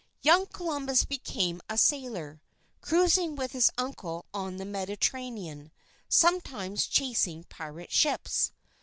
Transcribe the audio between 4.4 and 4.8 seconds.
the